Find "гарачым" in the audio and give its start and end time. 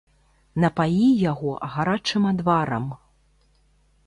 1.75-2.23